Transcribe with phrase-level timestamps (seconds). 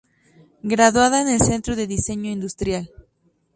[0.63, 2.89] Graduada en el Centro de Diseño Industrial.